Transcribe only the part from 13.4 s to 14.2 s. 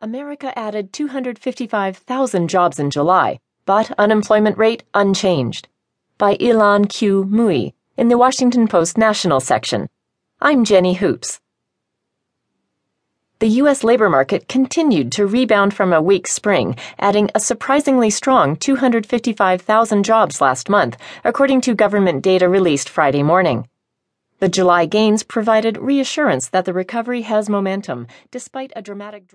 The U.S. labor